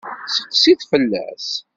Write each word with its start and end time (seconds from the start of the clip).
Seqsi-t 0.35 0.81
fell-as. 0.91 1.47